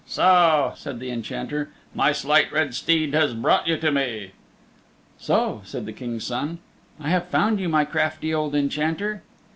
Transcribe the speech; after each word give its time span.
"So," 0.07 0.73
said 0.77 0.99
the 0.99 1.11
Enchanter, 1.11 1.69
"my 1.93 2.11
Slight 2.11 2.51
Red 2.51 2.73
Steed 2.73 3.13
has 3.13 3.35
brought 3.35 3.67
you 3.67 3.77
to 3.77 3.91
me." 3.91 4.31
"So," 5.19 5.61
said 5.63 5.85
the 5.85 5.93
King's 5.93 6.23
Son, 6.23 6.57
"I 6.99 7.09
have 7.11 7.27
found 7.27 7.59
you, 7.59 7.69
my 7.69 7.85
crafty 7.85 8.33
old 8.33 8.55
Enchanter." 8.55 9.21